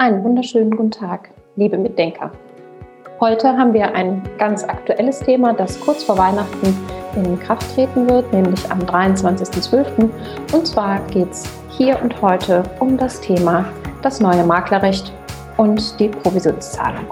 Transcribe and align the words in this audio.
Einen 0.00 0.24
wunderschönen 0.24 0.70
guten 0.70 0.92
Tag, 0.92 1.28
liebe 1.56 1.76
Mitdenker. 1.76 2.32
Heute 3.20 3.48
haben 3.48 3.74
wir 3.74 3.94
ein 3.94 4.22
ganz 4.38 4.64
aktuelles 4.64 5.20
Thema, 5.20 5.52
das 5.52 5.78
kurz 5.78 6.04
vor 6.04 6.16
Weihnachten 6.16 6.74
in 7.16 7.38
Kraft 7.38 7.74
treten 7.74 8.08
wird, 8.08 8.32
nämlich 8.32 8.70
am 8.70 8.78
23.12. 8.78 10.08
Und 10.54 10.66
zwar 10.66 11.00
geht 11.08 11.30
es 11.30 11.44
hier 11.76 12.00
und 12.02 12.22
heute 12.22 12.62
um 12.78 12.96
das 12.96 13.20
Thema 13.20 13.66
das 14.00 14.20
neue 14.20 14.42
Maklerrecht 14.42 15.12
und 15.58 16.00
die 16.00 16.08
Provisionszahlung. 16.08 17.04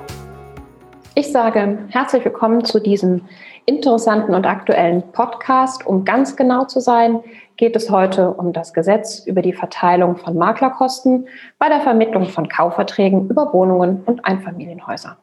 Ich 1.19 1.33
sage 1.33 1.79
herzlich 1.89 2.25
willkommen 2.25 2.65
zu 2.65 2.79
diesem 2.79 3.23
interessanten 3.67 4.37
und 4.37 4.47
aktuellen 4.47 5.03
Podcast. 5.11 5.85
Um 5.85 6.05
ganz 6.05 6.37
genau 6.37 6.67
zu 6.67 6.79
sein, 6.79 7.25
geht 7.57 7.75
es 7.75 7.91
heute 7.91 8.31
um 8.31 8.53
das 8.53 8.73
Gesetz 8.73 9.27
über 9.27 9.43
die 9.43 9.53
Verteilung 9.53 10.17
von 10.17 10.39
Maklerkosten 10.39 11.27
bei 11.59 11.69
der 11.69 11.81
Vermittlung 11.81 12.27
von 12.27 12.49
Kaufverträgen 12.49 13.29
über 13.29 13.53
Wohnungen 13.53 14.05
und 14.07 14.25
Einfamilienhäuser. 14.25 15.17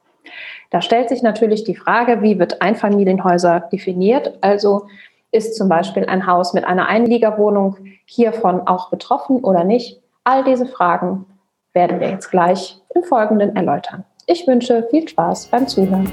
Da 0.69 0.81
stellt 0.81 1.07
sich 1.07 1.23
natürlich 1.23 1.63
die 1.63 1.77
Frage, 1.77 2.21
wie 2.21 2.39
wird 2.39 2.61
Einfamilienhäuser 2.61 3.61
definiert? 3.71 4.37
Also 4.41 4.87
ist 5.31 5.55
zum 5.55 5.69
Beispiel 5.69 6.07
ein 6.07 6.27
Haus 6.27 6.53
mit 6.53 6.65
einer 6.65 6.89
Einliegerwohnung 6.89 7.77
hiervon 8.03 8.67
auch 8.67 8.89
betroffen 8.89 9.45
oder 9.45 9.63
nicht? 9.63 10.01
All 10.25 10.43
diese 10.43 10.65
Fragen 10.65 11.25
werden 11.71 12.01
wir 12.01 12.09
jetzt 12.09 12.31
gleich 12.31 12.81
im 12.93 13.03
Folgenden 13.03 13.55
erläutern. 13.55 14.03
Ich 14.27 14.47
wünsche 14.47 14.87
viel 14.89 15.07
Spaß 15.07 15.45
beim 15.47 15.67
Zuhören. 15.67 16.11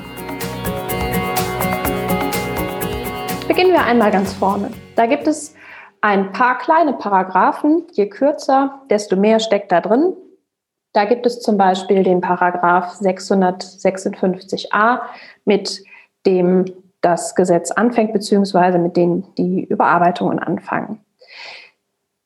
Beginnen 3.49 3.73
wir 3.73 3.85
einmal 3.85 4.11
ganz 4.11 4.35
vorne. 4.35 4.71
Da 4.97 5.07
gibt 5.07 5.27
es 5.27 5.55
ein 6.03 6.31
paar 6.31 6.59
kleine 6.59 6.93
Paragraphen. 6.93 7.87
Je 7.93 8.11
kürzer, 8.11 8.83
desto 8.91 9.17
mehr 9.17 9.41
steckt 9.41 9.73
da 9.73 9.81
drin. 9.81 10.13
Da 10.93 11.07
gibt 11.07 11.25
es 11.25 11.41
zum 11.41 11.57
Beispiel 11.57 12.03
den 12.03 12.21
Paragraph 12.21 13.01
656a, 13.01 15.01
mit 15.47 15.83
dem 16.27 16.67
das 17.01 17.35
Gesetz 17.35 17.71
anfängt, 17.71 18.13
beziehungsweise 18.13 18.79
mit 18.79 18.99
dem 18.99 19.35
die 19.37 19.65
Überarbeitungen 19.65 20.39
anfangen. 20.39 21.03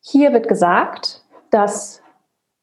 Hier 0.00 0.32
wird 0.32 0.48
gesagt, 0.48 1.22
dass 1.50 2.02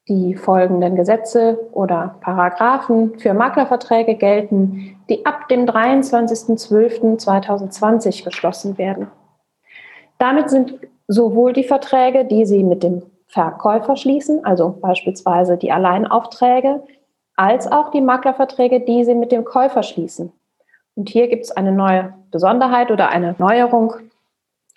die 0.10 0.36
folgenden 0.36 0.96
Gesetze 0.96 1.60
oder 1.72 2.16
Paragraphen 2.22 3.20
für 3.20 3.34
Maklerverträge 3.34 4.16
gelten, 4.16 4.98
die 5.10 5.26
ab 5.26 5.48
dem 5.48 5.66
23.12.2020 5.66 8.26
geschlossen 8.26 8.78
werden. 8.78 9.08
Damit 10.18 10.50
sind 10.50 10.78
sowohl 11.08 11.54
die 11.54 11.64
Verträge, 11.64 12.26
die 12.26 12.46
Sie 12.46 12.64
mit 12.64 12.84
dem 12.84 13.04
Verkäufer 13.28 13.96
schließen, 13.96 14.44
also 14.46 14.78
beispielsweise 14.82 15.58
die 15.58 15.72
Alleinaufträge, 15.72 16.84
als 17.36 17.72
auch 17.72 17.92
die 17.92 18.02
Maklerverträge, 18.02 18.82
die 18.82 19.06
Sie 19.06 19.16
mit 19.16 19.32
dem 19.32 19.46
Käufer 19.46 19.84
schließen. 19.84 20.34
Und 20.96 21.10
hier 21.10 21.28
gibt 21.28 21.46
es 21.46 21.52
eine 21.52 21.72
neue 21.72 22.14
Besonderheit 22.30 22.92
oder 22.92 23.10
eine 23.10 23.36
Neuerung. 23.40 23.96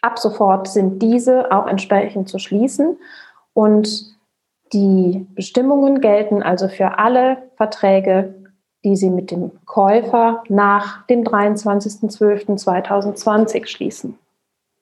Ab 0.01 0.19
sofort 0.19 0.69
sind 0.69 1.03
diese 1.03 1.53
auch 1.53 1.67
entsprechend 1.67 2.29
zu 2.29 2.39
schließen 2.39 2.97
und 3.53 4.16
die 4.72 5.27
Bestimmungen 5.34 6.00
gelten 6.00 6.42
also 6.42 6.69
für 6.69 6.98
alle 6.98 7.50
Verträge, 7.56 8.34
die 8.84 8.97
Sie 8.97 9.11
mit 9.11 9.31
dem 9.31 9.53
Käufer 9.64 10.42
nach 10.48 11.06
dem 11.06 11.22
23.12.2020 11.25 13.67
schließen. 13.67 14.19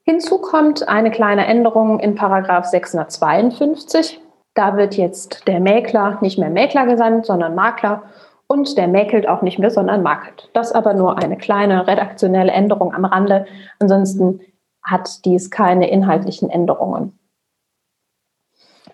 Hinzu 0.04 0.38
kommt 0.38 0.86
eine 0.86 1.10
kleine 1.10 1.46
Änderung 1.46 1.98
in 1.98 2.14
Paragraph 2.14 2.66
652. 2.66 4.20
Da 4.54 4.76
wird 4.76 4.96
jetzt 4.96 5.48
der 5.48 5.60
Mäkler 5.60 6.18
nicht 6.20 6.38
mehr 6.38 6.50
Mäkler 6.50 6.86
gesandt, 6.86 7.24
sondern 7.26 7.54
Makler 7.54 8.02
und 8.46 8.76
der 8.76 8.88
mäkelt 8.88 9.26
auch 9.26 9.40
nicht 9.42 9.58
mehr, 9.58 9.70
sondern 9.70 10.02
makelt. 10.02 10.50
Das 10.52 10.72
aber 10.72 10.92
nur 10.92 11.18
eine 11.18 11.38
kleine 11.38 11.86
redaktionelle 11.86 12.52
Änderung 12.52 12.94
am 12.94 13.06
Rande. 13.06 13.46
Ansonsten 13.78 14.40
hat 14.82 15.24
dies 15.24 15.50
keine 15.50 15.88
inhaltlichen 15.88 16.50
Änderungen. 16.50 17.18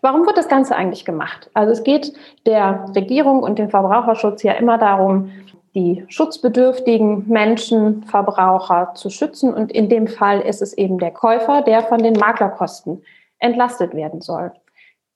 Warum 0.02 0.26
wird 0.26 0.38
das 0.38 0.48
Ganze 0.48 0.76
eigentlich 0.76 1.04
gemacht? 1.04 1.50
Also 1.54 1.72
es 1.72 1.82
geht 1.82 2.12
der 2.46 2.86
Regierung 2.94 3.42
und 3.42 3.58
dem 3.58 3.68
Verbraucherschutz 3.68 4.42
ja 4.42 4.52
immer 4.52 4.78
darum, 4.78 5.30
die 5.74 6.04
schutzbedürftigen 6.08 7.28
Menschen, 7.28 8.02
Verbraucher 8.04 8.92
zu 8.94 9.10
schützen. 9.10 9.54
Und 9.54 9.70
in 9.70 9.88
dem 9.88 10.08
Fall 10.08 10.40
ist 10.40 10.62
es 10.62 10.72
eben 10.72 10.98
der 10.98 11.12
Käufer, 11.12 11.62
der 11.62 11.82
von 11.82 12.02
den 12.02 12.14
Maklerkosten 12.14 13.02
entlastet 13.38 13.94
werden 13.94 14.20
soll. 14.20 14.52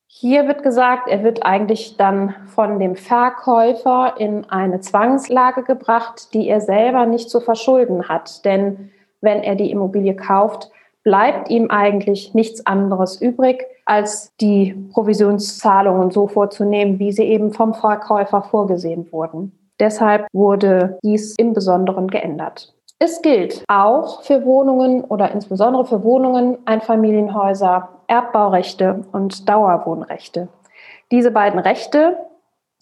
Hier 0.06 0.46
wird 0.46 0.62
gesagt, 0.62 1.08
er 1.08 1.24
wird 1.24 1.44
eigentlich 1.44 1.96
dann 1.96 2.36
von 2.46 2.78
dem 2.78 2.94
Verkäufer 2.94 4.14
in 4.18 4.48
eine 4.48 4.80
Zwangslage 4.80 5.64
gebracht, 5.64 6.32
die 6.34 6.48
er 6.48 6.60
selber 6.60 7.04
nicht 7.04 7.30
zu 7.30 7.40
verschulden 7.40 8.08
hat. 8.08 8.44
Denn 8.44 8.92
wenn 9.20 9.42
er 9.42 9.56
die 9.56 9.72
Immobilie 9.72 10.14
kauft, 10.14 10.70
bleibt 11.04 11.50
ihm 11.50 11.70
eigentlich 11.70 12.34
nichts 12.34 12.66
anderes 12.66 13.20
übrig, 13.20 13.64
als 13.84 14.34
die 14.40 14.74
Provisionszahlungen 14.92 16.10
so 16.10 16.26
vorzunehmen, 16.26 16.98
wie 16.98 17.12
sie 17.12 17.24
eben 17.24 17.52
vom 17.52 17.74
Verkäufer 17.74 18.42
vorgesehen 18.42 19.12
wurden. 19.12 19.52
Deshalb 19.78 20.26
wurde 20.32 20.98
dies 21.04 21.34
im 21.36 21.52
Besonderen 21.52 22.08
geändert. 22.08 22.74
Es 22.98 23.20
gilt 23.22 23.64
auch 23.68 24.22
für 24.22 24.44
Wohnungen 24.44 25.04
oder 25.04 25.32
insbesondere 25.32 25.84
für 25.84 26.02
Wohnungen, 26.04 26.58
Einfamilienhäuser, 26.64 27.88
Erbbaurechte 28.06 29.04
und 29.12 29.48
Dauerwohnrechte. 29.48 30.48
Diese 31.10 31.30
beiden 31.30 31.58
Rechte 31.58 32.16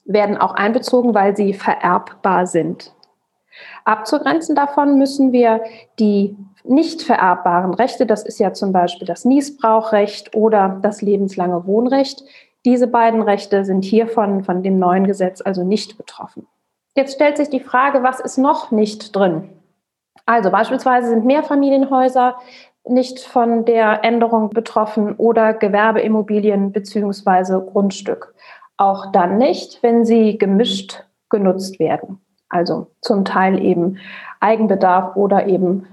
werden 0.05 0.37
auch 0.37 0.55
einbezogen, 0.55 1.15
weil 1.15 1.37
sie 1.37 1.55
vererbbar 1.55 2.47
sind. 2.47 2.93
Abzugrenzen 3.85 4.55
davon 4.55 4.99
müssen 4.99 5.33
wir 5.33 5.63
die 5.99 6.37
nicht 6.65 7.03
vererbbaren 7.03 7.75
Rechte, 7.75 8.07
das 8.07 8.23
ist 8.25 8.39
ja 8.39 8.53
zum 8.53 8.73
Beispiel 8.73 9.07
das 9.07 9.25
Niesbrauchrecht 9.25 10.35
oder 10.35 10.79
das 10.83 11.03
lebenslange 11.03 11.67
Wohnrecht. 11.67 12.23
Diese 12.65 12.87
beiden 12.87 13.23
Rechte 13.23 13.65
sind 13.65 13.85
hiervon 13.85 14.45
von 14.45 14.63
dem 14.63 14.79
neuen 14.79 15.07
Gesetz 15.07 15.41
also 15.41 15.65
nicht 15.65 15.97
betroffen. 15.99 16.47
Jetzt 16.95 17.15
stellt 17.15 17.37
sich 17.37 17.49
die 17.49 17.61
Frage, 17.61 18.03
was 18.03 18.21
ist 18.21 18.39
noch 18.39 18.71
nicht 18.71 19.17
drin? 19.17 19.49
Also 20.27 20.51
beispielsweise 20.51 21.09
sind 21.09 21.25
Mehrfamilienhäuser 21.25 22.37
nicht 22.85 23.21
von 23.21 23.65
der 23.65 24.05
Änderung 24.05 24.51
betroffen 24.51 25.15
oder 25.17 25.55
Gewerbeimmobilien 25.55 26.73
bzw. 26.73 27.65
Grundstück. 27.71 28.35
Auch 28.77 29.13
dann 29.13 29.39
nicht, 29.39 29.83
wenn 29.83 30.05
sie 30.05 30.39
gemischt 30.39 31.05
genutzt 31.31 31.79
werden. 31.79 32.22
Also 32.53 32.89
zum 33.01 33.25
Teil 33.25 33.65
eben 33.65 33.99
Eigenbedarf 34.41 35.17
oder 35.17 35.47
eben 35.47 35.87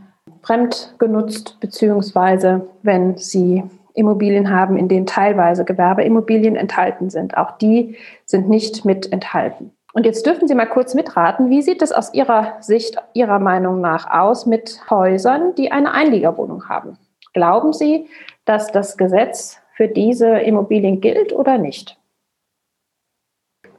fremd 0.44 0.94
genutzt, 1.00 1.58
beziehungsweise 1.62 2.68
wenn 2.84 3.18
sie 3.18 3.64
Immobilien 3.94 4.54
haben, 4.54 4.78
in 4.78 4.90
denen 4.90 5.06
teilweise 5.06 5.64
Gewerbeimmobilien 5.64 6.56
enthalten 6.56 7.10
sind. 7.10 7.38
Auch 7.38 7.58
die 7.58 7.96
sind 8.26 8.50
nicht 8.50 8.84
mit 8.84 9.12
enthalten. 9.12 9.72
Und 9.94 10.06
jetzt 10.06 10.26
dürfen 10.26 10.48
Sie 10.48 10.54
mal 10.54 10.68
kurz 10.68 10.94
mitraten, 10.94 11.50
wie 11.50 11.62
sieht 11.62 11.82
es 11.82 11.92
aus 11.92 12.14
Ihrer 12.14 12.58
Sicht, 12.60 12.98
Ihrer 13.14 13.40
Meinung 13.40 13.82
nach 13.82 14.12
aus 14.12 14.46
mit 14.46 14.82
Häusern, 14.90 15.56
die 15.56 15.72
eine 15.72 15.94
Einliegerwohnung 15.94 16.70
haben? 16.70 16.98
Glauben 17.34 17.74
Sie, 17.74 18.08
dass 18.46 18.72
das 18.72 18.98
Gesetz 18.98 19.60
für 19.76 19.88
diese 19.88 20.40
Immobilien 20.40 21.02
gilt 21.02 21.34
oder 21.34 21.58
nicht? 21.58 21.98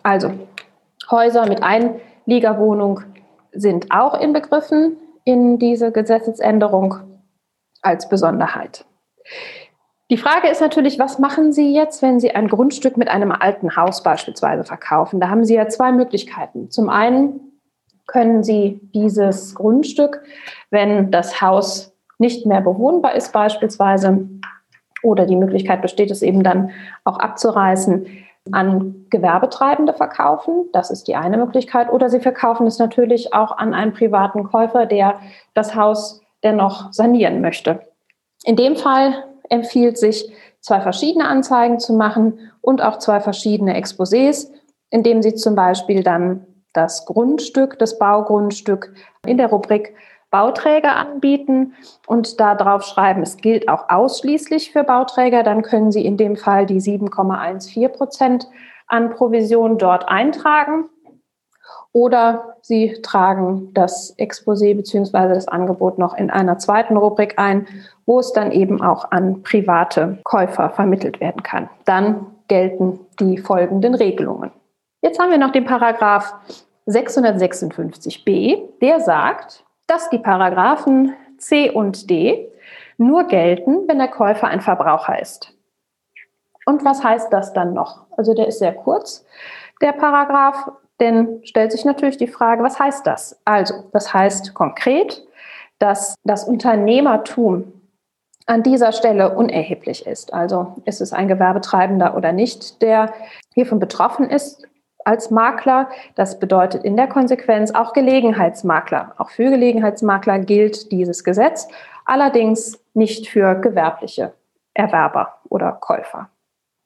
Also, 0.02 0.32
Häuser 1.10 1.46
mit 1.46 1.62
Einliegerwohnung 2.26 3.00
sind 3.52 3.90
auch 3.90 4.18
inbegriffen 4.20 4.96
in 5.24 5.58
diese 5.58 5.92
Gesetzesänderung 5.92 6.96
als 7.82 8.08
Besonderheit. 8.08 8.84
Die 10.10 10.16
Frage 10.16 10.48
ist 10.48 10.60
natürlich, 10.60 10.98
was 10.98 11.18
machen 11.18 11.52
Sie 11.52 11.72
jetzt, 11.72 12.02
wenn 12.02 12.18
Sie 12.18 12.32
ein 12.32 12.48
Grundstück 12.48 12.96
mit 12.96 13.08
einem 13.08 13.30
alten 13.30 13.76
Haus 13.76 14.02
beispielsweise 14.02 14.64
verkaufen? 14.64 15.20
Da 15.20 15.28
haben 15.28 15.44
Sie 15.44 15.54
ja 15.54 15.68
zwei 15.68 15.92
Möglichkeiten. 15.92 16.70
Zum 16.70 16.88
einen 16.88 17.60
können 18.06 18.42
Sie 18.42 18.80
dieses 18.92 19.54
Grundstück, 19.54 20.22
wenn 20.70 21.12
das 21.12 21.40
Haus 21.40 21.96
nicht 22.18 22.44
mehr 22.44 22.60
bewohnbar 22.60 23.14
ist 23.14 23.32
beispielsweise, 23.32 24.28
oder 25.02 25.26
die 25.26 25.36
Möglichkeit 25.36 25.80
besteht 25.80 26.10
es 26.10 26.22
eben 26.22 26.42
dann 26.42 26.72
auch 27.04 27.18
abzureißen, 27.18 28.06
an 28.52 29.06
Gewerbetreibende 29.10 29.92
verkaufen. 29.92 30.68
Das 30.72 30.90
ist 30.90 31.08
die 31.08 31.16
eine 31.16 31.36
Möglichkeit. 31.36 31.90
Oder 31.92 32.08
Sie 32.08 32.20
verkaufen 32.20 32.66
es 32.66 32.78
natürlich 32.78 33.34
auch 33.34 33.56
an 33.56 33.74
einen 33.74 33.92
privaten 33.92 34.44
Käufer, 34.44 34.86
der 34.86 35.20
das 35.54 35.74
Haus 35.74 36.20
dennoch 36.42 36.92
sanieren 36.92 37.40
möchte. 37.40 37.80
In 38.44 38.56
dem 38.56 38.76
Fall 38.76 39.24
empfiehlt 39.48 39.98
sich, 39.98 40.32
zwei 40.60 40.80
verschiedene 40.80 41.26
Anzeigen 41.26 41.78
zu 41.78 41.94
machen 41.94 42.50
und 42.60 42.82
auch 42.82 42.98
zwei 42.98 43.20
verschiedene 43.20 43.80
Exposés, 43.80 44.50
indem 44.90 45.22
Sie 45.22 45.34
zum 45.34 45.54
Beispiel 45.54 46.02
dann 46.02 46.46
das 46.72 47.06
Grundstück, 47.06 47.78
das 47.78 47.98
Baugrundstück 47.98 48.94
in 49.26 49.38
der 49.38 49.48
Rubrik 49.48 49.94
Bauträger 50.30 50.96
anbieten 50.96 51.74
und 52.06 52.38
da 52.40 52.54
drauf 52.54 52.84
schreiben, 52.84 53.22
es 53.22 53.36
gilt 53.36 53.68
auch 53.68 53.88
ausschließlich 53.88 54.72
für 54.72 54.84
Bauträger, 54.84 55.42
dann 55.42 55.62
können 55.62 55.90
Sie 55.90 56.04
in 56.04 56.16
dem 56.16 56.36
Fall 56.36 56.66
die 56.66 56.80
7,14 56.80 57.88
Prozent 57.88 58.48
an 58.86 59.10
Provision 59.10 59.78
dort 59.78 60.08
eintragen 60.08 60.88
oder 61.92 62.56
Sie 62.62 63.00
tragen 63.02 63.72
das 63.74 64.16
Exposé 64.18 64.76
bzw. 64.76 65.34
das 65.34 65.48
Angebot 65.48 65.98
noch 65.98 66.14
in 66.14 66.30
einer 66.30 66.58
zweiten 66.58 66.96
Rubrik 66.96 67.38
ein, 67.38 67.66
wo 68.06 68.20
es 68.20 68.32
dann 68.32 68.52
eben 68.52 68.80
auch 68.80 69.10
an 69.10 69.42
private 69.42 70.18
Käufer 70.24 70.70
vermittelt 70.70 71.20
werden 71.20 71.42
kann. 71.42 71.68
Dann 71.84 72.26
gelten 72.46 73.00
die 73.18 73.38
folgenden 73.38 73.94
Regelungen. 73.94 74.52
Jetzt 75.02 75.18
haben 75.18 75.30
wir 75.30 75.38
noch 75.38 75.52
den 75.52 75.64
Paragraph 75.64 76.34
656b, 76.86 78.78
der 78.80 79.00
sagt, 79.00 79.64
dass 79.90 80.08
die 80.08 80.18
Paragraphen 80.18 81.14
C 81.38 81.68
und 81.68 82.08
D 82.08 82.48
nur 82.96 83.24
gelten, 83.24 83.88
wenn 83.88 83.98
der 83.98 84.08
Käufer 84.08 84.46
ein 84.46 84.60
Verbraucher 84.60 85.20
ist. 85.20 85.52
Und 86.64 86.84
was 86.84 87.02
heißt 87.02 87.32
das 87.32 87.52
dann 87.52 87.74
noch? 87.74 88.06
Also 88.16 88.32
der 88.32 88.46
ist 88.46 88.60
sehr 88.60 88.72
kurz, 88.72 89.26
der 89.80 89.92
Paragraph, 89.92 90.70
denn 91.00 91.40
stellt 91.42 91.72
sich 91.72 91.84
natürlich 91.84 92.18
die 92.18 92.28
Frage, 92.28 92.62
was 92.62 92.78
heißt 92.78 93.04
das? 93.04 93.40
Also, 93.44 93.74
das 93.92 94.14
heißt 94.14 94.54
konkret, 94.54 95.26
dass 95.80 96.14
das 96.24 96.44
Unternehmertum 96.44 97.72
an 98.46 98.62
dieser 98.62 98.92
Stelle 98.92 99.34
unerheblich 99.34 100.06
ist. 100.06 100.32
Also 100.32 100.76
ist 100.84 101.00
es 101.00 101.12
ein 101.12 101.26
Gewerbetreibender 101.26 102.16
oder 102.16 102.32
nicht, 102.32 102.80
der 102.82 103.12
hiervon 103.54 103.80
betroffen 103.80 104.30
ist 104.30 104.68
als 105.04 105.30
Makler. 105.30 105.88
Das 106.14 106.38
bedeutet 106.38 106.84
in 106.84 106.96
der 106.96 107.06
Konsequenz 107.06 107.72
auch 107.72 107.92
Gelegenheitsmakler. 107.92 109.14
Auch 109.18 109.30
für 109.30 109.50
Gelegenheitsmakler 109.50 110.38
gilt 110.40 110.90
dieses 110.92 111.24
Gesetz, 111.24 111.68
allerdings 112.04 112.82
nicht 112.94 113.28
für 113.28 113.54
gewerbliche 113.54 114.32
Erwerber 114.74 115.38
oder 115.48 115.72
Käufer. 115.72 116.30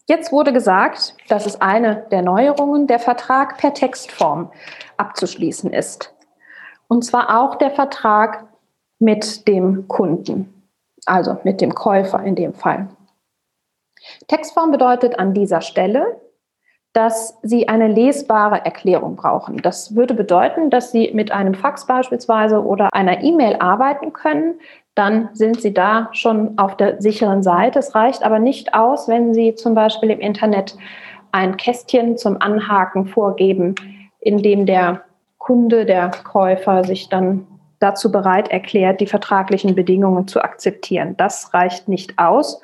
Jetzt 0.07 0.33
wurde 0.33 0.53
gesagt, 0.53 1.17
dass 1.29 1.47
es 1.47 1.61
eine 1.61 2.07
der 2.11 2.21
Neuerungen 2.23 2.87
der 2.87 2.99
Vertrag 2.99 3.57
per 3.57 3.73
Textform 3.73 4.53
abzuschließen 4.99 5.73
ist. 5.73 6.15
Und 6.89 7.05
zwar 7.05 7.41
auch 7.41 7.55
der 7.57 7.71
Vertrag 7.71 8.47
mit 8.99 9.49
dem 9.49 9.89
Kunden, 9.89 10.69
also 11.07 11.39
mit 11.45 11.63
dem 11.63 11.75
Käufer 11.75 12.23
in 12.23 12.35
dem 12.35 12.53
Fall. 12.53 12.89
Textform 14.29 14.71
bedeutet 14.71 15.19
an 15.19 15.33
dieser 15.33 15.63
Stelle, 15.63 16.21
dass 16.95 17.37
Sie 17.43 17.69
eine 17.69 17.89
lesbare 17.89 18.65
Erklärung 18.65 19.17
brauchen. 19.17 19.59
Das 19.59 19.95
würde 19.97 20.15
bedeuten, 20.15 20.71
dass 20.71 20.93
Sie 20.93 21.11
mit 21.13 21.33
einem 21.33 21.55
Fax 21.55 21.87
beispielsweise 21.87 22.65
oder 22.65 22.89
einer 22.93 23.23
E-Mail 23.23 23.57
arbeiten 23.57 24.13
können, 24.13 24.55
dann 24.95 25.29
sind 25.33 25.61
Sie 25.61 25.75
da 25.75 26.09
schon 26.13 26.57
auf 26.57 26.77
der 26.77 27.03
sicheren 27.03 27.43
Seite. 27.43 27.81
Es 27.81 27.97
reicht 27.97 28.23
aber 28.23 28.39
nicht 28.39 28.75
aus, 28.75 29.09
wenn 29.09 29.35
Sie 29.35 29.57
zum 29.57 29.75
Beispiel 29.75 30.11
im 30.11 30.21
Internet 30.21 30.77
ein 31.33 31.57
Kästchen 31.57 32.17
zum 32.17 32.41
Anhaken 32.41 33.07
vorgeben, 33.07 33.75
in 34.21 34.39
dem 34.39 34.65
der 34.65 35.03
Kunde, 35.39 35.85
der 35.85 36.13
Käufer 36.23 36.85
sich 36.85 37.09
dann 37.09 37.45
dazu 37.81 38.13
bereit 38.13 38.49
erklärt, 38.49 39.01
die 39.01 39.09
vertraglichen 39.09 39.75
Bedingungen 39.75 40.29
zu 40.29 40.41
akzeptieren. 40.41 41.17
Das 41.17 41.53
reicht 41.53 41.89
nicht 41.89 42.21
aus. 42.21 42.63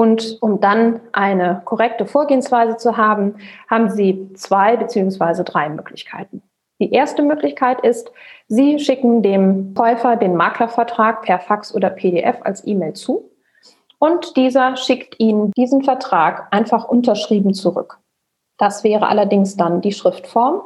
Und 0.00 0.38
um 0.40 0.62
dann 0.62 1.02
eine 1.12 1.60
korrekte 1.66 2.06
Vorgehensweise 2.06 2.78
zu 2.78 2.96
haben, 2.96 3.34
haben 3.68 3.90
Sie 3.90 4.32
zwei 4.32 4.78
beziehungsweise 4.78 5.44
drei 5.44 5.68
Möglichkeiten. 5.68 6.40
Die 6.80 6.90
erste 6.90 7.22
Möglichkeit 7.22 7.82
ist, 7.82 8.10
Sie 8.48 8.78
schicken 8.78 9.22
dem 9.22 9.74
Käufer 9.74 10.16
den 10.16 10.36
Maklervertrag 10.36 11.20
per 11.20 11.38
Fax 11.38 11.74
oder 11.74 11.90
PDF 11.90 12.38
als 12.44 12.66
E-Mail 12.66 12.94
zu 12.94 13.30
und 13.98 14.38
dieser 14.38 14.74
schickt 14.78 15.20
Ihnen 15.20 15.50
diesen 15.50 15.82
Vertrag 15.82 16.48
einfach 16.50 16.88
unterschrieben 16.88 17.52
zurück. 17.52 17.98
Das 18.56 18.84
wäre 18.84 19.06
allerdings 19.06 19.58
dann 19.58 19.82
die 19.82 19.92
Schriftform. 19.92 20.62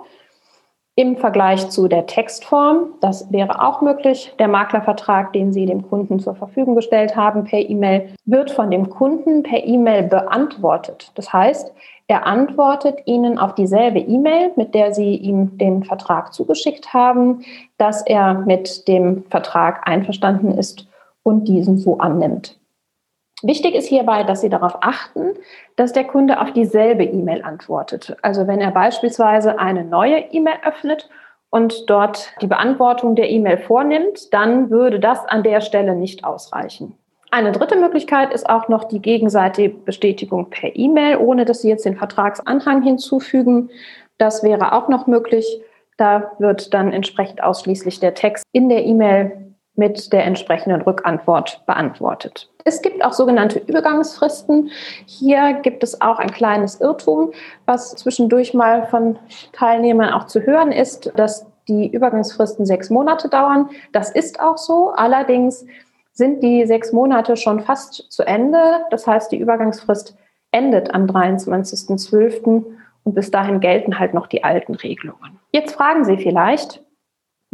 Im 0.96 1.16
Vergleich 1.16 1.70
zu 1.70 1.88
der 1.88 2.06
Textform, 2.06 2.94
das 3.00 3.32
wäre 3.32 3.60
auch 3.60 3.80
möglich. 3.80 4.32
Der 4.38 4.46
Maklervertrag, 4.46 5.32
den 5.32 5.52
Sie 5.52 5.66
dem 5.66 5.82
Kunden 5.82 6.20
zur 6.20 6.36
Verfügung 6.36 6.76
gestellt 6.76 7.16
haben 7.16 7.42
per 7.42 7.58
E-Mail, 7.58 8.10
wird 8.26 8.52
von 8.52 8.70
dem 8.70 8.88
Kunden 8.90 9.42
per 9.42 9.64
E-Mail 9.64 10.04
beantwortet. 10.04 11.10
Das 11.16 11.32
heißt, 11.32 11.72
er 12.06 12.26
antwortet 12.26 12.98
Ihnen 13.06 13.38
auf 13.38 13.56
dieselbe 13.56 13.98
E-Mail, 13.98 14.52
mit 14.54 14.72
der 14.74 14.94
Sie 14.94 15.16
ihm 15.16 15.58
den 15.58 15.82
Vertrag 15.82 16.32
zugeschickt 16.32 16.94
haben, 16.94 17.40
dass 17.76 18.06
er 18.06 18.34
mit 18.34 18.86
dem 18.86 19.24
Vertrag 19.30 19.88
einverstanden 19.88 20.52
ist 20.52 20.86
und 21.24 21.48
diesen 21.48 21.76
so 21.76 21.98
annimmt. 21.98 22.56
Wichtig 23.46 23.74
ist 23.74 23.88
hierbei, 23.88 24.22
dass 24.22 24.40
Sie 24.40 24.48
darauf 24.48 24.78
achten, 24.80 25.34
dass 25.76 25.92
der 25.92 26.04
Kunde 26.04 26.40
auf 26.40 26.54
dieselbe 26.54 27.04
E-Mail 27.04 27.42
antwortet. 27.42 28.16
Also 28.22 28.46
wenn 28.46 28.58
er 28.58 28.70
beispielsweise 28.70 29.58
eine 29.58 29.84
neue 29.84 30.16
E-Mail 30.32 30.56
öffnet 30.64 31.10
und 31.50 31.90
dort 31.90 32.32
die 32.40 32.46
Beantwortung 32.46 33.16
der 33.16 33.28
E-Mail 33.28 33.58
vornimmt, 33.58 34.32
dann 34.32 34.70
würde 34.70 34.98
das 34.98 35.26
an 35.26 35.42
der 35.42 35.60
Stelle 35.60 35.94
nicht 35.94 36.24
ausreichen. 36.24 36.96
Eine 37.30 37.52
dritte 37.52 37.76
Möglichkeit 37.76 38.32
ist 38.32 38.48
auch 38.48 38.68
noch 38.68 38.84
die 38.84 39.02
gegenseitige 39.02 39.74
Bestätigung 39.74 40.48
per 40.48 40.74
E-Mail, 40.74 41.18
ohne 41.18 41.44
dass 41.44 41.60
Sie 41.60 41.68
jetzt 41.68 41.84
den 41.84 41.98
Vertragsanhang 41.98 42.80
hinzufügen. 42.80 43.68
Das 44.16 44.42
wäre 44.42 44.72
auch 44.72 44.88
noch 44.88 45.06
möglich. 45.06 45.60
Da 45.98 46.32
wird 46.38 46.72
dann 46.72 46.94
entsprechend 46.94 47.42
ausschließlich 47.42 48.00
der 48.00 48.14
Text 48.14 48.46
in 48.52 48.70
der 48.70 48.86
E-Mail 48.86 49.53
mit 49.76 50.12
der 50.12 50.24
entsprechenden 50.24 50.82
Rückantwort 50.82 51.62
beantwortet. 51.66 52.48
Es 52.64 52.80
gibt 52.80 53.04
auch 53.04 53.12
sogenannte 53.12 53.58
Übergangsfristen. 53.58 54.70
Hier 55.06 55.54
gibt 55.54 55.82
es 55.82 56.00
auch 56.00 56.18
ein 56.18 56.30
kleines 56.30 56.80
Irrtum, 56.80 57.32
was 57.66 57.94
zwischendurch 57.96 58.54
mal 58.54 58.86
von 58.86 59.18
Teilnehmern 59.52 60.12
auch 60.12 60.26
zu 60.26 60.40
hören 60.40 60.72
ist, 60.72 61.12
dass 61.16 61.46
die 61.68 61.88
Übergangsfristen 61.88 62.66
sechs 62.66 62.90
Monate 62.90 63.28
dauern. 63.28 63.70
Das 63.92 64.10
ist 64.10 64.40
auch 64.40 64.58
so. 64.58 64.90
Allerdings 64.90 65.66
sind 66.12 66.42
die 66.42 66.64
sechs 66.66 66.92
Monate 66.92 67.36
schon 67.36 67.60
fast 67.60 68.10
zu 68.10 68.22
Ende. 68.22 68.84
Das 68.90 69.06
heißt, 69.06 69.32
die 69.32 69.38
Übergangsfrist 69.38 70.16
endet 70.52 70.94
am 70.94 71.06
23.12. 71.06 72.64
und 73.02 73.14
bis 73.14 73.30
dahin 73.30 73.60
gelten 73.60 73.98
halt 73.98 74.14
noch 74.14 74.28
die 74.28 74.44
alten 74.44 74.74
Regelungen. 74.74 75.40
Jetzt 75.52 75.74
fragen 75.74 76.04
Sie 76.04 76.16
vielleicht, 76.16 76.83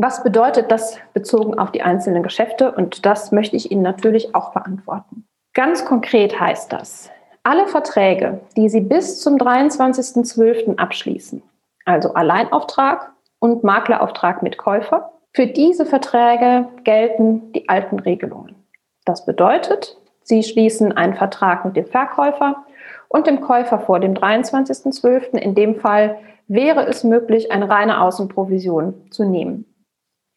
was 0.03 0.23
bedeutet 0.23 0.71
das 0.71 0.99
bezogen 1.13 1.59
auf 1.59 1.73
die 1.73 1.83
einzelnen 1.83 2.23
Geschäfte? 2.23 2.73
Und 2.73 3.05
das 3.05 3.33
möchte 3.33 3.57
ich 3.57 3.71
Ihnen 3.71 3.83
natürlich 3.83 4.35
auch 4.35 4.53
beantworten. 4.53 5.27
Ganz 5.53 5.85
konkret 5.85 6.41
heißt 6.41 6.73
das, 6.73 7.11
alle 7.43 7.67
Verträge, 7.67 8.41
die 8.57 8.69
Sie 8.69 8.81
bis 8.81 9.21
zum 9.21 9.37
23.12. 9.37 10.79
abschließen, 10.79 11.43
also 11.85 12.15
Alleinauftrag 12.15 13.13
und 13.41 13.63
Maklerauftrag 13.63 14.43
mit 14.43 14.57
Käufer, 14.57 15.13
für 15.35 15.47
diese 15.47 15.85
Verträge 15.85 16.67
gelten 16.85 17.53
die 17.53 17.69
alten 17.69 17.99
Regelungen. 17.99 18.57
Das 19.05 19.27
bedeutet, 19.27 19.99
Sie 20.23 20.43
schließen 20.43 20.93
einen 20.97 21.15
Vertrag 21.15 21.65
mit 21.65 21.77
dem 21.77 21.87
Verkäufer 21.87 22.65
und 23.09 23.27
dem 23.27 23.41
Käufer 23.41 23.79
vor 23.81 24.01
dem 24.01 24.15
23.12. 24.15 25.37
In 25.37 25.55
dem 25.55 25.77
Fall 25.77 26.17
wäre 26.47 26.87
es 26.87 27.05
möglich, 27.05 27.53
eine 27.53 27.69
reine 27.69 28.01
Außenprovision 28.01 29.11
zu 29.11 29.25
nehmen. 29.25 29.70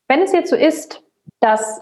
Wenn 0.08 0.22
es 0.22 0.32
jetzt 0.32 0.50
so 0.50 0.56
ist, 0.56 1.04
dass 1.40 1.82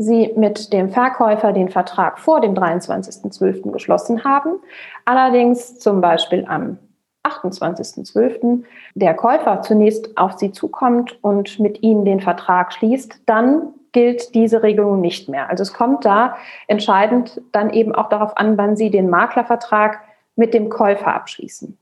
Sie 0.00 0.32
mit 0.36 0.72
dem 0.72 0.90
Verkäufer 0.90 1.52
den 1.52 1.70
Vertrag 1.70 2.20
vor 2.20 2.40
dem 2.40 2.54
23.12. 2.54 3.72
geschlossen 3.72 4.22
haben, 4.22 4.60
allerdings 5.04 5.80
zum 5.80 6.00
Beispiel 6.00 6.44
am 6.46 6.78
28.12. 7.24 8.62
der 8.94 9.14
Käufer 9.14 9.62
zunächst 9.62 10.16
auf 10.16 10.38
Sie 10.38 10.52
zukommt 10.52 11.18
und 11.22 11.58
mit 11.58 11.82
Ihnen 11.82 12.04
den 12.04 12.20
Vertrag 12.20 12.72
schließt, 12.72 13.22
dann 13.26 13.74
gilt 13.92 14.34
diese 14.34 14.62
Regelung 14.62 15.00
nicht 15.00 15.28
mehr. 15.28 15.48
Also 15.48 15.62
es 15.62 15.72
kommt 15.72 16.04
da 16.04 16.36
entscheidend 16.68 17.40
dann 17.52 17.70
eben 17.70 17.94
auch 17.94 18.08
darauf 18.08 18.36
an, 18.36 18.56
wann 18.56 18.76
Sie 18.76 18.90
den 18.90 19.10
Maklervertrag 19.10 20.00
mit 20.36 20.54
dem 20.54 20.68
Käufer 20.68 21.14
abschließen. 21.14 21.76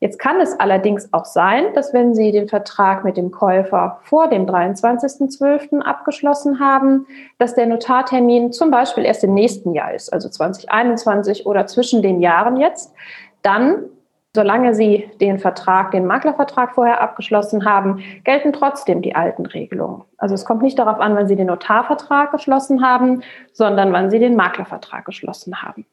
Jetzt 0.00 0.18
kann 0.18 0.40
es 0.40 0.58
allerdings 0.58 1.12
auch 1.12 1.24
sein, 1.24 1.72
dass 1.74 1.92
wenn 1.94 2.14
Sie 2.14 2.32
den 2.32 2.48
Vertrag 2.48 3.04
mit 3.04 3.16
dem 3.16 3.30
Käufer 3.30 3.98
vor 4.02 4.28
dem 4.28 4.46
23.12. 4.46 5.80
abgeschlossen 5.80 6.60
haben, 6.60 7.06
dass 7.38 7.54
der 7.54 7.66
Notartermin 7.66 8.52
zum 8.52 8.70
Beispiel 8.70 9.04
erst 9.04 9.24
im 9.24 9.34
nächsten 9.34 9.72
Jahr 9.72 9.94
ist, 9.94 10.12
also 10.12 10.28
2021 10.28 11.46
oder 11.46 11.66
zwischen 11.66 12.02
den 12.02 12.20
Jahren 12.20 12.56
jetzt, 12.56 12.92
dann 13.42 13.84
Solange 14.36 14.74
Sie 14.74 15.08
den 15.20 15.38
Vertrag, 15.38 15.92
den 15.92 16.06
Maklervertrag 16.06 16.74
vorher 16.74 17.00
abgeschlossen 17.00 17.64
haben, 17.64 18.02
gelten 18.24 18.52
trotzdem 18.52 19.00
die 19.00 19.14
alten 19.14 19.46
Regelungen. 19.46 20.02
Also 20.18 20.34
es 20.34 20.44
kommt 20.44 20.62
nicht 20.62 20.76
darauf 20.76 20.98
an, 20.98 21.14
wann 21.14 21.28
Sie 21.28 21.36
den 21.36 21.46
Notarvertrag 21.46 22.32
geschlossen 22.32 22.84
haben, 22.84 23.22
sondern 23.52 23.92
wann 23.92 24.10
Sie 24.10 24.18
den 24.18 24.34
Maklervertrag 24.34 25.04
geschlossen 25.04 25.62
haben. 25.62 25.86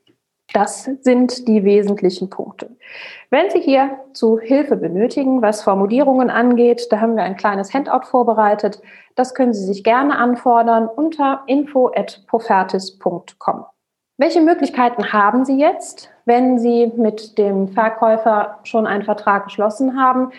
Das 0.54 0.90
sind 1.02 1.48
die 1.48 1.64
wesentlichen 1.64 2.30
Punkte. 2.30 2.76
Wenn 3.30 3.50
Sie 3.50 3.62
hier 3.62 4.02
zu 4.14 4.38
Hilfe 4.38 4.76
benötigen, 4.76 5.42
was 5.42 5.64
Formulierungen 5.64 6.30
angeht, 6.30 6.92
da 6.92 7.00
haben 7.00 7.16
wir 7.16 7.24
ein 7.24 7.38
kleines 7.38 7.74
Handout 7.74 8.06
vorbereitet. 8.06 8.82
Das 9.16 9.34
können 9.34 9.54
Sie 9.54 9.64
sich 9.66 9.86
gerne 9.86 10.18
anfordern 10.18 10.88
unter 10.88 11.44
info.profertis.com. 11.48 13.66
Welche 14.18 14.42
Möglichkeiten 14.42 15.14
haben 15.14 15.46
Sie 15.46 15.58
jetzt, 15.58 16.10
wenn 16.26 16.60
Sie 16.60 16.92
mit 16.96 17.38
dem 17.38 17.70
Verkäufer 17.70 18.60
schon 18.64 18.86
einen 18.86 19.04
Vertrag 19.04 19.46
geschlossen 19.46 19.98
haben 20.00 20.32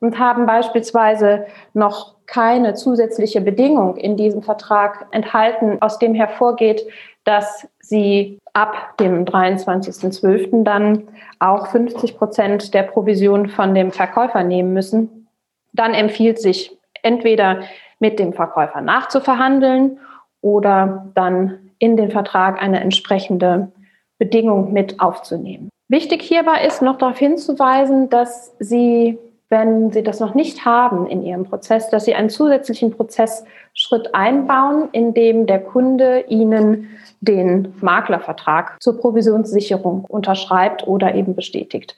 und 0.00 0.18
haben 0.18 0.46
beispielsweise 0.46 1.46
noch 1.72 2.16
keine 2.26 2.74
zusätzliche 2.74 3.40
Bedingung 3.40 3.96
in 3.96 4.16
diesem 4.16 4.42
Vertrag 4.42 5.06
enthalten, 5.12 5.78
aus 5.80 5.98
dem 5.98 6.14
hervorgeht, 6.14 6.86
dass 7.24 7.66
Sie 7.80 8.38
ab 8.60 8.98
dem 8.98 9.24
23.12. 9.24 10.64
dann 10.64 11.08
auch 11.38 11.68
50 11.68 12.18
Prozent 12.18 12.74
der 12.74 12.82
Provision 12.82 13.48
von 13.48 13.74
dem 13.74 13.90
Verkäufer 13.90 14.44
nehmen 14.44 14.74
müssen, 14.74 15.28
dann 15.72 15.94
empfiehlt 15.94 16.38
sich 16.38 16.76
entweder 17.02 17.60
mit 18.00 18.18
dem 18.18 18.34
Verkäufer 18.34 18.82
nachzuverhandeln 18.82 19.98
oder 20.42 21.10
dann 21.14 21.70
in 21.78 21.96
den 21.96 22.10
Vertrag 22.10 22.62
eine 22.62 22.80
entsprechende 22.80 23.72
Bedingung 24.18 24.74
mit 24.74 25.00
aufzunehmen. 25.00 25.70
Wichtig 25.88 26.20
hierbei 26.20 26.62
ist 26.66 26.82
noch 26.82 26.98
darauf 26.98 27.18
hinzuweisen, 27.18 28.10
dass 28.10 28.54
Sie 28.58 29.18
wenn 29.52 29.90
Sie 29.90 30.04
das 30.04 30.20
noch 30.20 30.34
nicht 30.34 30.64
haben 30.64 31.08
in 31.08 31.24
Ihrem 31.24 31.44
Prozess, 31.44 31.90
dass 31.90 32.04
Sie 32.04 32.14
einen 32.14 32.30
zusätzlichen 32.30 32.92
Prozessschritt 32.92 34.14
einbauen, 34.14 34.88
in 34.92 35.12
dem 35.12 35.46
der 35.46 35.58
Kunde 35.58 36.24
Ihnen 36.28 36.88
den 37.20 37.74
Maklervertrag 37.80 38.82
zur 38.82 38.98
Provisionssicherung 38.98 40.04
unterschreibt 40.06 40.86
oder 40.86 41.14
eben 41.14 41.34
bestätigt. 41.34 41.96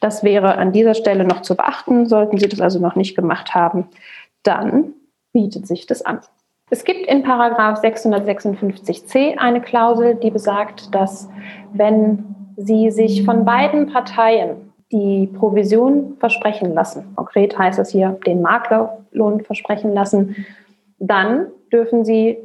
Das 0.00 0.24
wäre 0.24 0.56
an 0.56 0.72
dieser 0.72 0.94
Stelle 0.94 1.24
noch 1.24 1.42
zu 1.42 1.56
beachten. 1.56 2.06
Sollten 2.06 2.38
Sie 2.38 2.48
das 2.48 2.60
also 2.60 2.80
noch 2.80 2.96
nicht 2.96 3.14
gemacht 3.14 3.54
haben, 3.54 3.88
dann 4.42 4.94
bietet 5.32 5.66
sich 5.66 5.86
das 5.86 6.02
an. 6.02 6.20
Es 6.70 6.84
gibt 6.84 7.06
in 7.06 7.22
Paragraph 7.22 7.80
656c 7.82 9.36
eine 9.36 9.60
Klausel, 9.60 10.14
die 10.16 10.30
besagt, 10.30 10.94
dass 10.94 11.28
wenn 11.72 12.34
Sie 12.56 12.90
sich 12.90 13.24
von 13.24 13.44
beiden 13.44 13.92
Parteien 13.92 14.72
die 14.92 15.26
Provision 15.26 16.16
versprechen 16.18 16.72
lassen. 16.72 17.14
Konkret 17.16 17.58
heißt 17.58 17.78
es 17.80 17.90
hier 17.90 18.18
den 18.26 18.42
Maklerlohn 18.42 19.40
versprechen 19.42 19.92
lassen. 19.92 20.46
Dann 20.98 21.48
dürfen 21.72 22.04
Sie 22.04 22.38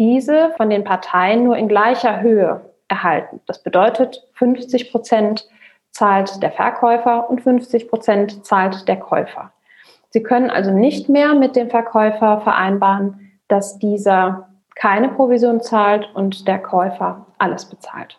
diese 0.00 0.50
von 0.56 0.70
den 0.70 0.82
Parteien 0.82 1.44
nur 1.44 1.58
in 1.58 1.68
gleicher 1.68 2.22
Höhe 2.22 2.62
erhalten. 2.88 3.40
Das 3.46 3.62
bedeutet, 3.62 4.26
50 4.32 4.90
Prozent 4.90 5.46
zahlt 5.90 6.42
der 6.42 6.50
Verkäufer 6.50 7.28
und 7.28 7.42
50 7.42 7.86
Prozent 7.88 8.46
zahlt 8.46 8.88
der 8.88 8.96
Käufer. 8.96 9.52
Sie 10.08 10.22
können 10.22 10.48
also 10.48 10.70
nicht 10.70 11.10
mehr 11.10 11.34
mit 11.34 11.54
dem 11.54 11.68
Verkäufer 11.68 12.40
vereinbaren, 12.40 13.30
dass 13.46 13.78
dieser 13.78 14.48
keine 14.74 15.10
Provision 15.10 15.60
zahlt 15.60 16.08
und 16.14 16.48
der 16.48 16.58
Käufer 16.58 17.26
alles 17.36 17.66
bezahlt. 17.66 18.18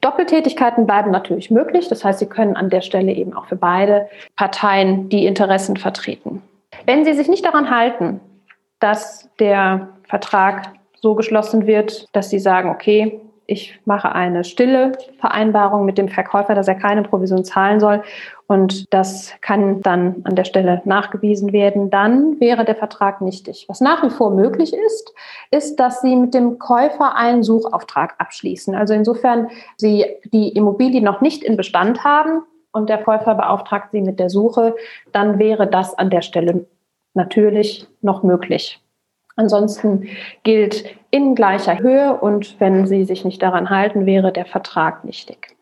Doppeltätigkeiten 0.00 0.86
bleiben 0.86 1.10
natürlich 1.10 1.50
möglich. 1.50 1.88
Das 1.88 2.04
heißt, 2.04 2.20
Sie 2.20 2.28
können 2.28 2.56
an 2.56 2.70
der 2.70 2.82
Stelle 2.82 3.12
eben 3.12 3.34
auch 3.34 3.46
für 3.46 3.56
beide 3.56 4.08
Parteien 4.36 5.08
die 5.08 5.26
Interessen 5.26 5.76
vertreten. 5.76 6.42
Wenn 6.84 7.04
Sie 7.04 7.14
sich 7.14 7.28
nicht 7.28 7.44
daran 7.44 7.68
halten, 7.68 8.20
dass 8.78 9.28
der 9.40 9.88
Vertrag 10.04 10.75
so 11.00 11.14
geschlossen 11.14 11.66
wird, 11.66 12.06
dass 12.12 12.30
Sie 12.30 12.38
sagen, 12.38 12.70
okay, 12.70 13.20
ich 13.46 13.78
mache 13.84 14.12
eine 14.12 14.44
stille 14.44 14.92
Vereinbarung 15.18 15.84
mit 15.84 15.98
dem 15.98 16.08
Verkäufer, 16.08 16.54
dass 16.54 16.68
er 16.68 16.74
keine 16.74 17.02
Provision 17.02 17.44
zahlen 17.44 17.80
soll. 17.80 18.02
Und 18.48 18.92
das 18.92 19.32
kann 19.40 19.80
dann 19.82 20.16
an 20.24 20.36
der 20.36 20.44
Stelle 20.44 20.82
nachgewiesen 20.84 21.52
werden. 21.52 21.90
Dann 21.90 22.40
wäre 22.40 22.64
der 22.64 22.74
Vertrag 22.74 23.20
nichtig. 23.20 23.66
Was 23.68 23.80
nach 23.80 24.02
wie 24.02 24.10
vor 24.10 24.30
möglich 24.30 24.72
ist, 24.72 25.12
ist, 25.50 25.76
dass 25.76 26.00
Sie 26.00 26.16
mit 26.16 26.34
dem 26.34 26.58
Käufer 26.58 27.16
einen 27.16 27.42
Suchauftrag 27.42 28.14
abschließen. 28.18 28.74
Also 28.74 28.94
insofern 28.94 29.48
Sie 29.76 30.04
die 30.32 30.50
Immobilie 30.50 31.02
noch 31.02 31.20
nicht 31.20 31.44
in 31.44 31.56
Bestand 31.56 32.04
haben 32.04 32.42
und 32.72 32.88
der 32.88 33.02
Käufer 33.02 33.34
beauftragt 33.34 33.90
Sie 33.92 34.02
mit 34.02 34.18
der 34.18 34.30
Suche, 34.30 34.74
dann 35.12 35.38
wäre 35.38 35.66
das 35.66 35.96
an 35.96 36.10
der 36.10 36.22
Stelle 36.22 36.66
natürlich 37.14 37.86
noch 38.02 38.22
möglich. 38.22 38.80
Ansonsten 39.36 40.08
gilt 40.42 40.84
in 41.10 41.34
gleicher 41.34 41.78
Höhe 41.78 42.14
und 42.14 42.58
wenn 42.58 42.86
Sie 42.86 43.04
sich 43.04 43.24
nicht 43.24 43.42
daran 43.42 43.70
halten, 43.70 44.06
wäre 44.06 44.32
der 44.32 44.46
Vertrag 44.46 45.04
nichtig. 45.04 45.56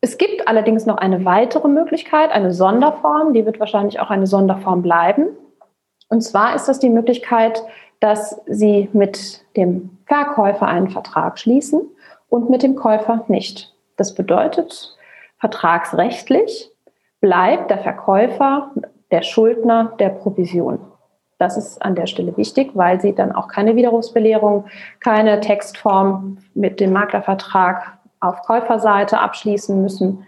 Es 0.00 0.18
gibt 0.18 0.46
allerdings 0.46 0.86
noch 0.86 0.98
eine 0.98 1.24
weitere 1.24 1.66
Möglichkeit, 1.66 2.30
eine 2.30 2.52
Sonderform, 2.52 3.32
die 3.32 3.44
wird 3.44 3.58
wahrscheinlich 3.58 3.98
auch 3.98 4.10
eine 4.10 4.26
Sonderform 4.26 4.82
bleiben. 4.82 5.28
Und 6.08 6.20
zwar 6.20 6.54
ist 6.54 6.66
das 6.66 6.78
die 6.78 6.90
Möglichkeit, 6.90 7.62
dass 8.00 8.40
Sie 8.46 8.88
mit 8.92 9.44
dem 9.56 9.98
Verkäufer 10.06 10.68
einen 10.68 10.90
Vertrag 10.90 11.38
schließen 11.38 11.80
und 12.28 12.48
mit 12.48 12.62
dem 12.62 12.76
Käufer 12.76 13.24
nicht. 13.28 13.74
Das 13.96 14.14
bedeutet, 14.14 14.96
vertragsrechtlich 15.40 16.70
bleibt 17.20 17.70
der 17.70 17.78
Verkäufer 17.78 18.70
der 19.10 19.22
Schuldner 19.22 19.94
der 19.98 20.10
Provision. 20.10 20.78
Das 21.38 21.56
ist 21.56 21.80
an 21.82 21.94
der 21.94 22.06
Stelle 22.06 22.36
wichtig, 22.36 22.72
weil 22.74 23.00
Sie 23.00 23.14
dann 23.14 23.32
auch 23.32 23.48
keine 23.48 23.76
Widerrufsbelehrung, 23.76 24.66
keine 25.00 25.40
Textform 25.40 26.38
mit 26.54 26.80
dem 26.80 26.92
Maklervertrag 26.92 27.98
auf 28.20 28.42
Käuferseite 28.42 29.20
abschließen 29.20 29.80
müssen. 29.80 30.26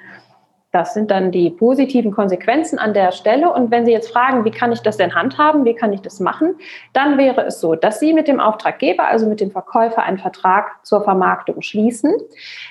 Das 0.73 0.95
sind 0.95 1.11
dann 1.11 1.33
die 1.33 1.50
positiven 1.50 2.12
Konsequenzen 2.12 2.79
an 2.79 2.95
der 2.95 3.11
Stelle. 3.11 3.52
Und 3.52 3.73
wenn 3.73 3.85
Sie 3.85 3.93
jetzt 3.93 4.12
fragen, 4.12 4.45
wie 4.45 4.52
kann 4.52 4.71
ich 4.71 4.81
das 4.83 4.97
denn 4.97 5.17
handhaben, 5.17 5.64
wie 5.64 5.75
kann 5.75 5.93
ich 5.93 6.00
das 6.00 6.21
machen, 6.21 6.55
dann 6.93 7.19
wäre 7.19 7.45
es 7.45 7.61
so, 7.61 7.75
dass 7.75 7.99
Sie 7.99 8.12
mit 8.12 8.29
dem 8.29 8.38
Auftraggeber, 8.38 9.09
also 9.09 9.26
mit 9.26 9.40
dem 9.40 9.50
Verkäufer, 9.50 10.05
einen 10.05 10.19
Vertrag 10.19 10.87
zur 10.87 11.02
Vermarktung 11.02 11.61
schließen. 11.61 12.14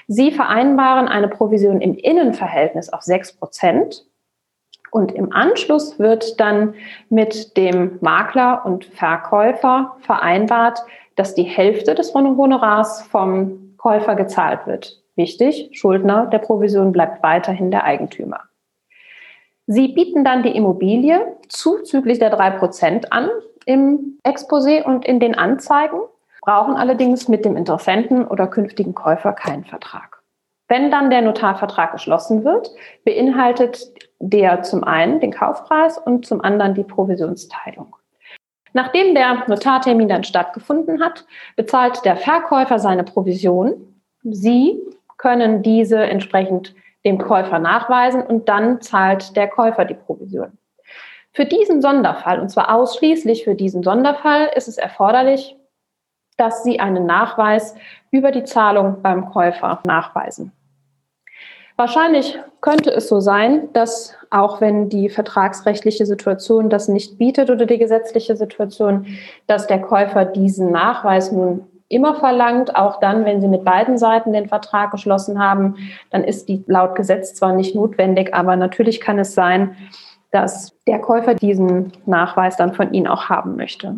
Sie 0.07 0.31
vereinbaren 0.31 1.09
eine 1.09 1.27
Provision 1.27 1.81
im 1.81 1.95
Innenverhältnis 1.95 2.87
auf 2.87 3.01
6 3.01 3.33
Prozent. 3.33 4.05
Und 4.91 5.11
im 5.11 5.31
Anschluss 5.31 5.99
wird 5.99 6.39
dann 6.39 6.73
mit 7.09 7.57
dem 7.57 7.97
Makler 8.01 8.65
und 8.65 8.85
Verkäufer 8.85 9.95
vereinbart, 10.01 10.79
dass 11.15 11.35
die 11.35 11.43
Hälfte 11.43 11.95
des 11.95 12.13
Honorars 12.13 13.03
vom 13.03 13.75
Käufer 13.77 14.15
gezahlt 14.15 14.65
wird. 14.67 15.01
Wichtig, 15.15 15.69
Schuldner 15.73 16.27
der 16.27 16.39
Provision 16.39 16.91
bleibt 16.91 17.21
weiterhin 17.23 17.71
der 17.71 17.83
Eigentümer. 17.83 18.41
Sie 19.67 19.89
bieten 19.89 20.23
dann 20.23 20.43
die 20.43 20.55
Immobilie 20.55 21.35
zuzüglich 21.47 22.19
der 22.19 22.33
3% 22.35 23.09
an 23.11 23.29
im 23.65 24.17
Exposé 24.25 24.83
und 24.83 25.05
in 25.05 25.19
den 25.19 25.35
Anzeigen, 25.35 25.99
brauchen 26.41 26.75
allerdings 26.75 27.27
mit 27.27 27.45
dem 27.45 27.55
Interessenten 27.55 28.25
oder 28.25 28.47
künftigen 28.47 28.95
Käufer 28.95 29.33
keinen 29.33 29.65
Vertrag. 29.65 30.23
Wenn 30.67 30.89
dann 30.89 31.09
der 31.09 31.21
Notarvertrag 31.21 31.91
geschlossen 31.91 32.43
wird, 32.45 32.71
beinhaltet 33.03 33.91
der 34.19 34.63
zum 34.63 34.83
einen 34.83 35.19
den 35.19 35.31
Kaufpreis 35.31 35.97
und 35.97 36.25
zum 36.25 36.41
anderen 36.41 36.73
die 36.73 36.83
Provisionsteilung. 36.83 37.95
Nachdem 38.73 39.15
der 39.15 39.45
Notartermin 39.47 40.09
dann 40.09 40.23
stattgefunden 40.23 41.01
hat, 41.01 41.25
bezahlt 41.55 42.05
der 42.05 42.17
Verkäufer 42.17 42.77
seine 42.79 43.03
Provision. 43.03 43.73
Sie 44.23 44.79
können 45.17 45.63
diese 45.63 45.97
entsprechend 45.97 46.75
dem 47.05 47.17
Käufer 47.17 47.59
nachweisen 47.59 48.21
und 48.21 48.49
dann 48.49 48.81
zahlt 48.81 49.35
der 49.35 49.47
Käufer 49.47 49.85
die 49.85 49.95
Provision. 49.95 50.57
Für 51.31 51.45
diesen 51.45 51.81
Sonderfall, 51.81 52.39
und 52.39 52.49
zwar 52.49 52.73
ausschließlich 52.73 53.43
für 53.43 53.55
diesen 53.55 53.83
Sonderfall, 53.83 54.51
ist 54.55 54.67
es 54.67 54.77
erforderlich, 54.77 55.55
dass 56.37 56.63
Sie 56.63 56.79
einen 56.79 57.05
Nachweis 57.05 57.75
über 58.11 58.31
die 58.31 58.43
Zahlung 58.43 59.01
beim 59.01 59.29
Käufer 59.29 59.81
nachweisen. 59.85 60.51
Wahrscheinlich 61.79 62.37
könnte 62.59 62.91
es 62.91 63.07
so 63.07 63.21
sein, 63.21 63.69
dass 63.71 64.13
auch 64.31 64.59
wenn 64.59 64.89
die 64.89 65.07
vertragsrechtliche 65.07 66.05
Situation 66.05 66.69
das 66.69 66.89
nicht 66.89 67.17
bietet 67.17 67.49
oder 67.49 67.65
die 67.65 67.77
gesetzliche 67.77 68.35
Situation, 68.35 69.05
dass 69.47 69.65
der 69.65 69.79
Käufer 69.79 70.25
diesen 70.25 70.71
Nachweis 70.71 71.31
nun 71.31 71.65
immer 71.87 72.15
verlangt, 72.15 72.75
auch 72.75 72.99
dann, 72.99 73.23
wenn 73.23 73.39
Sie 73.39 73.47
mit 73.47 73.63
beiden 73.63 73.97
Seiten 73.97 74.33
den 74.33 74.49
Vertrag 74.49 74.91
geschlossen 74.91 75.41
haben, 75.41 75.77
dann 76.09 76.25
ist 76.25 76.49
die 76.49 76.65
laut 76.67 76.95
Gesetz 76.95 77.33
zwar 77.33 77.53
nicht 77.53 77.75
notwendig, 77.75 78.33
aber 78.33 78.57
natürlich 78.57 78.99
kann 78.99 79.17
es 79.17 79.33
sein, 79.33 79.77
dass 80.31 80.75
der 80.85 80.99
Käufer 80.99 81.33
diesen 81.33 81.93
Nachweis 82.05 82.57
dann 82.57 82.73
von 82.73 82.91
Ihnen 82.91 83.07
auch 83.07 83.29
haben 83.29 83.55
möchte. 83.55 83.95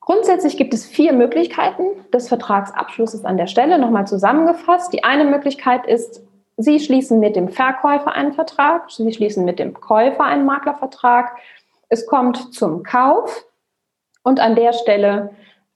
Grundsätzlich 0.00 0.56
gibt 0.56 0.74
es 0.74 0.84
vier 0.84 1.12
Möglichkeiten 1.12 1.84
des 2.12 2.26
Vertragsabschlusses 2.28 3.24
an 3.24 3.36
der 3.36 3.46
Stelle. 3.46 3.78
Nochmal 3.78 4.08
zusammengefasst. 4.08 4.92
Die 4.92 5.04
eine 5.04 5.24
Möglichkeit 5.24 5.86
ist, 5.86 6.25
Sie 6.56 6.80
schließen 6.80 7.20
mit 7.20 7.36
dem 7.36 7.48
Verkäufer 7.48 8.12
einen 8.12 8.32
Vertrag, 8.32 8.90
Sie 8.90 9.12
schließen 9.12 9.44
mit 9.44 9.58
dem 9.58 9.74
Käufer 9.74 10.24
einen 10.24 10.46
Maklervertrag. 10.46 11.36
Es 11.88 12.06
kommt 12.06 12.54
zum 12.54 12.82
Kauf 12.82 13.44
und 14.22 14.40
an 14.40 14.54
der 14.54 14.72
Stelle 14.72 15.30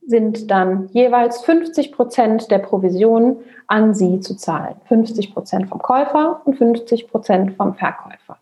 sind 0.06 0.50
dann 0.50 0.88
jeweils 0.88 1.42
50 1.42 1.92
Prozent 1.92 2.50
der 2.50 2.58
Provision 2.58 3.44
an 3.66 3.94
Sie 3.94 4.20
zu 4.20 4.34
zahlen. 4.36 4.76
50 4.86 5.34
Prozent 5.34 5.68
vom 5.68 5.80
Käufer 5.80 6.40
und 6.44 6.56
50 6.56 7.08
Prozent 7.08 7.56
vom 7.56 7.74
Verkäufer. 7.74 8.38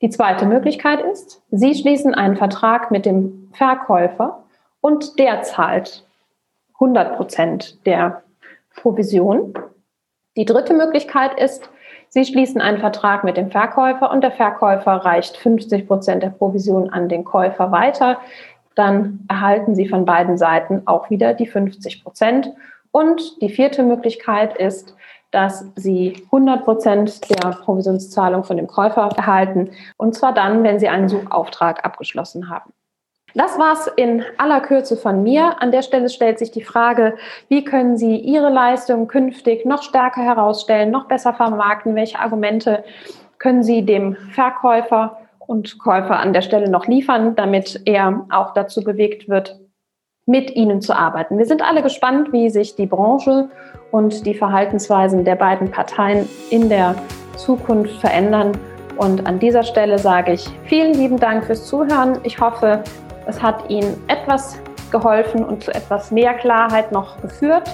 Die 0.00 0.10
zweite 0.10 0.46
Möglichkeit 0.46 1.00
ist, 1.00 1.42
Sie 1.50 1.74
schließen 1.74 2.14
einen 2.14 2.36
Vertrag 2.36 2.92
mit 2.92 3.04
dem 3.04 3.50
Verkäufer 3.52 4.44
und 4.80 5.18
der 5.18 5.42
zahlt 5.42 6.06
100 6.74 7.16
Prozent 7.16 7.84
der 7.84 8.22
Provision. 8.76 9.52
Die 10.38 10.44
dritte 10.44 10.72
Möglichkeit 10.72 11.36
ist, 11.36 11.68
Sie 12.10 12.24
schließen 12.24 12.60
einen 12.60 12.78
Vertrag 12.78 13.24
mit 13.24 13.36
dem 13.36 13.50
Verkäufer 13.50 14.12
und 14.12 14.22
der 14.22 14.30
Verkäufer 14.30 14.92
reicht 14.92 15.36
50 15.36 15.88
Prozent 15.88 16.22
der 16.22 16.30
Provision 16.30 16.90
an 16.90 17.08
den 17.08 17.24
Käufer 17.24 17.72
weiter. 17.72 18.18
Dann 18.76 19.26
erhalten 19.28 19.74
Sie 19.74 19.88
von 19.88 20.04
beiden 20.04 20.38
Seiten 20.38 20.82
auch 20.86 21.10
wieder 21.10 21.34
die 21.34 21.48
50 21.48 22.04
Prozent. 22.04 22.52
Und 22.92 23.42
die 23.42 23.48
vierte 23.48 23.82
Möglichkeit 23.82 24.56
ist, 24.56 24.94
dass 25.32 25.66
Sie 25.74 26.22
100 26.26 26.64
Prozent 26.64 27.28
der 27.28 27.50
Provisionszahlung 27.50 28.44
von 28.44 28.56
dem 28.56 28.68
Käufer 28.68 29.10
erhalten. 29.16 29.72
Und 29.96 30.14
zwar 30.14 30.32
dann, 30.32 30.62
wenn 30.62 30.78
Sie 30.78 30.88
einen 30.88 31.08
Suchauftrag 31.08 31.84
abgeschlossen 31.84 32.48
haben. 32.48 32.72
Das 33.34 33.58
war's 33.58 33.90
in 33.96 34.24
aller 34.38 34.60
Kürze 34.60 34.96
von 34.96 35.22
mir. 35.22 35.60
An 35.60 35.70
der 35.70 35.82
Stelle 35.82 36.08
stellt 36.08 36.38
sich 36.38 36.50
die 36.50 36.62
Frage, 36.62 37.16
wie 37.48 37.62
können 37.62 37.96
Sie 37.96 38.16
Ihre 38.16 38.48
Leistung 38.48 39.06
künftig 39.06 39.66
noch 39.66 39.82
stärker 39.82 40.22
herausstellen, 40.22 40.90
noch 40.90 41.06
besser 41.06 41.34
vermarkten? 41.34 41.94
Welche 41.94 42.18
Argumente 42.18 42.84
können 43.38 43.62
Sie 43.62 43.84
dem 43.84 44.16
Verkäufer 44.32 45.18
und 45.38 45.78
Käufer 45.78 46.18
an 46.18 46.32
der 46.32 46.42
Stelle 46.42 46.70
noch 46.70 46.86
liefern, 46.86 47.36
damit 47.36 47.82
er 47.84 48.26
auch 48.30 48.54
dazu 48.54 48.82
bewegt 48.82 49.28
wird, 49.28 49.58
mit 50.24 50.56
Ihnen 50.56 50.80
zu 50.80 50.94
arbeiten? 50.94 51.38
Wir 51.38 51.46
sind 51.46 51.62
alle 51.62 51.82
gespannt, 51.82 52.32
wie 52.32 52.48
sich 52.48 52.76
die 52.76 52.86
Branche 52.86 53.50
und 53.90 54.24
die 54.26 54.34
Verhaltensweisen 54.34 55.24
der 55.24 55.36
beiden 55.36 55.70
Parteien 55.70 56.28
in 56.50 56.70
der 56.70 56.94
Zukunft 57.36 58.00
verändern. 58.00 58.52
Und 58.96 59.26
an 59.26 59.38
dieser 59.38 59.62
Stelle 59.62 59.98
sage 59.98 60.32
ich 60.32 60.48
vielen 60.64 60.94
lieben 60.94 61.20
Dank 61.20 61.44
fürs 61.44 61.66
Zuhören. 61.66 62.18
Ich 62.24 62.40
hoffe, 62.40 62.82
es 63.28 63.40
hat 63.40 63.70
Ihnen 63.70 64.02
etwas 64.08 64.58
geholfen 64.90 65.44
und 65.44 65.62
zu 65.62 65.72
etwas 65.74 66.10
mehr 66.10 66.34
Klarheit 66.34 66.90
noch 66.90 67.20
geführt. 67.20 67.70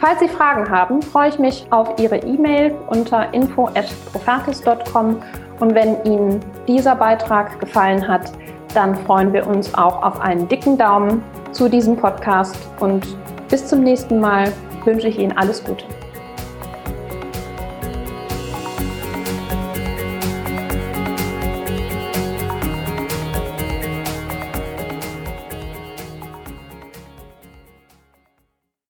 Falls 0.00 0.18
Sie 0.18 0.28
Fragen 0.28 0.68
haben, 0.68 1.00
freue 1.00 1.28
ich 1.28 1.38
mich 1.38 1.66
auf 1.70 1.90
Ihre 2.00 2.16
E-Mail 2.16 2.74
unter 2.88 3.32
info@profertis.com 3.32 5.22
und 5.60 5.74
wenn 5.74 6.02
Ihnen 6.04 6.40
dieser 6.66 6.96
Beitrag 6.96 7.60
gefallen 7.60 8.08
hat, 8.08 8.32
dann 8.74 8.96
freuen 8.96 9.32
wir 9.32 9.46
uns 9.46 9.72
auch 9.74 10.02
auf 10.02 10.20
einen 10.20 10.48
dicken 10.48 10.76
Daumen 10.78 11.22
zu 11.52 11.68
diesem 11.68 11.96
Podcast 11.96 12.56
und 12.80 13.06
bis 13.48 13.66
zum 13.66 13.84
nächsten 13.84 14.18
Mal 14.18 14.50
wünsche 14.84 15.08
ich 15.08 15.18
Ihnen 15.18 15.36
alles 15.36 15.62
Gute. 15.62 15.84